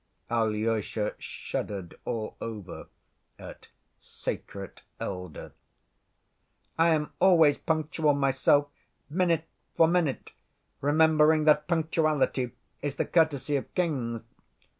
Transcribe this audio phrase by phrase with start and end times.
[0.31, 2.87] (Alyosha shuddered all over
[3.37, 3.67] at
[3.99, 5.51] "sacred elder.")
[6.75, 8.67] "I am always punctual myself,
[9.11, 9.45] minute
[9.77, 10.31] for minute,
[10.81, 12.49] remembering that punctuality
[12.81, 14.25] is the courtesy of kings...."